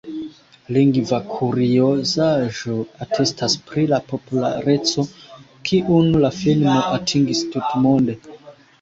Lingva 0.77 1.19
kuriozaĵo 1.33 2.79
atestas 3.07 3.57
pri 3.69 3.85
la 3.93 4.01
populareco 4.15 5.07
kiun 5.71 6.13
la 6.27 6.37
filmo 6.43 6.83
atingis 6.99 7.49
tutmonde. 7.57 8.23